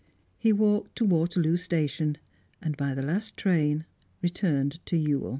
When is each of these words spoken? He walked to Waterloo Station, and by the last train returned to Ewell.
He 0.39 0.51
walked 0.51 0.95
to 0.95 1.05
Waterloo 1.05 1.57
Station, 1.57 2.17
and 2.59 2.75
by 2.75 2.95
the 2.95 3.03
last 3.03 3.37
train 3.37 3.85
returned 4.19 4.83
to 4.87 4.97
Ewell. 4.97 5.29